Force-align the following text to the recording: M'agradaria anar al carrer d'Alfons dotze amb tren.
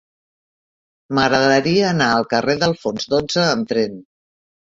M'agradaria 1.17 1.83
anar 1.89 2.07
al 2.15 2.25
carrer 2.33 2.57
d'Alfons 2.63 3.07
dotze 3.13 3.43
amb 3.53 3.71
tren. 3.75 4.01